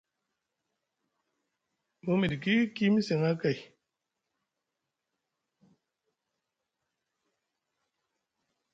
Mu 2.05 2.13
miɗiki, 2.19 2.53
ki 2.75 2.81
yimi 2.83 3.01
seŋŋa 3.07 3.31
kay. 3.41 3.57